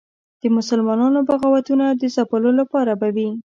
[0.41, 3.29] د مسلمانانو بغاوتونو د ځپلو لپاره به وي.